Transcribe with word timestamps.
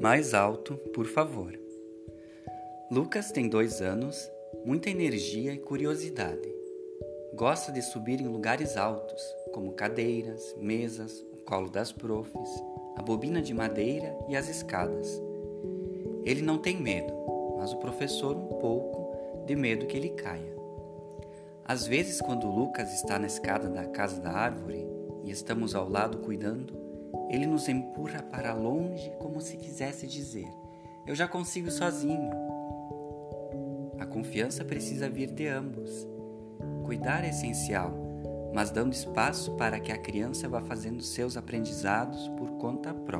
Mais 0.00 0.32
alto, 0.32 0.76
por 0.94 1.04
favor. 1.04 1.52
Lucas 2.90 3.30
tem 3.30 3.50
dois 3.50 3.82
anos, 3.82 4.32
muita 4.64 4.88
energia 4.88 5.52
e 5.52 5.58
curiosidade. 5.58 6.50
Gosta 7.34 7.70
de 7.70 7.82
subir 7.82 8.18
em 8.18 8.26
lugares 8.26 8.78
altos, 8.78 9.22
como 9.52 9.74
cadeiras, 9.74 10.56
mesas, 10.58 11.20
o 11.34 11.44
colo 11.44 11.68
das 11.68 11.92
profs, 11.92 12.64
a 12.96 13.02
bobina 13.02 13.42
de 13.42 13.52
madeira 13.52 14.16
e 14.26 14.34
as 14.34 14.48
escadas. 14.48 15.20
Ele 16.24 16.40
não 16.40 16.56
tem 16.56 16.80
medo, 16.80 17.12
mas 17.58 17.70
o 17.74 17.76
professor 17.76 18.34
um 18.34 18.58
pouco 18.58 19.44
de 19.44 19.54
medo 19.54 19.84
que 19.84 19.98
ele 19.98 20.10
caia. 20.10 20.56
Às 21.62 21.86
vezes, 21.86 22.22
quando 22.22 22.50
Lucas 22.50 22.90
está 22.94 23.18
na 23.18 23.26
escada 23.26 23.68
da 23.68 23.84
casa 23.84 24.18
da 24.18 24.32
árvore 24.32 24.88
e 25.24 25.30
estamos 25.30 25.74
ao 25.74 25.86
lado 25.90 26.20
cuidando, 26.20 26.89
ele 27.30 27.46
nos 27.46 27.68
empurra 27.68 28.22
para 28.22 28.52
longe 28.52 29.08
como 29.20 29.40
se 29.40 29.56
quisesse 29.56 30.06
dizer: 30.06 30.48
Eu 31.06 31.14
já 31.14 31.28
consigo 31.28 31.70
sozinho. 31.70 32.30
A 33.98 34.04
confiança 34.04 34.64
precisa 34.64 35.08
vir 35.08 35.30
de 35.30 35.46
ambos. 35.46 36.08
Cuidar 36.84 37.24
é 37.24 37.28
essencial, 37.28 37.94
mas 38.52 38.72
dando 38.72 38.92
espaço 38.92 39.52
para 39.52 39.78
que 39.78 39.92
a 39.92 39.98
criança 39.98 40.48
vá 40.48 40.60
fazendo 40.60 41.02
seus 41.02 41.36
aprendizados 41.36 42.28
por 42.30 42.50
conta 42.58 42.92
própria. 42.92 43.19